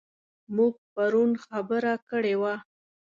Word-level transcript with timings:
موږ 0.55 0.73
پرون 0.93 1.31
خبره 1.45 1.93
کړې 2.09 2.35
وه. 2.41 2.55